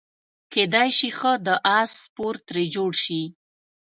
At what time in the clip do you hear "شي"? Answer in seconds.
0.97-1.09, 3.03-3.23